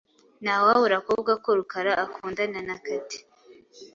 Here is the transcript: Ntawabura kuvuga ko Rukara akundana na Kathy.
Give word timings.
Ntawabura 0.43 0.97
kuvuga 1.05 1.33
ko 1.43 1.49
Rukara 1.57 1.91
akundana 2.03 2.59
na 2.67 2.75
Kathy. 2.85 3.17